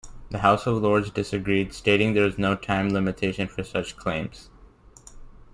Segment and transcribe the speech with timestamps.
[0.31, 4.49] The House of Lords disagreed, stating there was no time limitation for such claims.